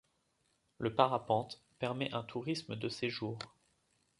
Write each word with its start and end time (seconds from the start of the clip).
Le 0.79 0.95
parapente 0.95 1.61
permet 1.77 2.11
un 2.11 2.23
tourisme 2.23 2.75
de 2.75 2.89
séjour. 2.89 3.37